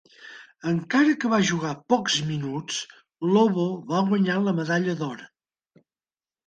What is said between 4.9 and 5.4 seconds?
d'or.